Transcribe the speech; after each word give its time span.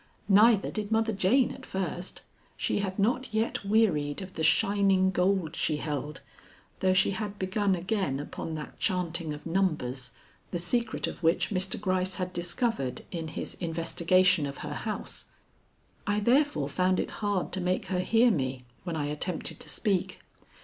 Neither 0.29 0.71
did 0.71 0.91
Mother 0.91 1.13
Jane 1.13 1.51
at 1.51 1.63
first. 1.63 2.23
She 2.57 2.79
had 2.79 2.97
not 2.97 3.31
yet 3.35 3.63
wearied 3.63 4.23
of 4.23 4.33
the 4.33 4.41
shining 4.41 5.11
gold 5.11 5.55
she 5.55 5.77
held, 5.77 6.21
though 6.79 6.95
she 6.95 7.11
had 7.11 7.37
begun 7.37 7.75
again 7.75 8.19
upon 8.19 8.55
that 8.55 8.79
chanting 8.79 9.31
of 9.31 9.45
numbers 9.45 10.11
the 10.49 10.57
secret 10.57 11.05
of 11.05 11.21
which 11.21 11.51
Mr. 11.51 11.79
Gryce 11.79 12.15
had 12.15 12.33
discovered 12.33 13.05
in 13.11 13.27
his 13.27 13.53
investigation 13.59 14.47
of 14.47 14.57
her 14.65 14.73
house. 14.73 15.25
I 16.07 16.19
therefore 16.19 16.67
found 16.67 16.99
it 16.99 17.11
hard 17.21 17.51
to 17.51 17.61
make 17.61 17.85
her 17.89 17.99
hear 17.99 18.31
me 18.31 18.65
when 18.83 18.95
I 18.95 19.05
attempted 19.05 19.59
to 19.59 19.69
speak. 19.69 20.21